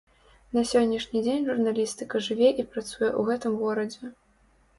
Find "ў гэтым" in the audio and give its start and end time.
2.95-3.53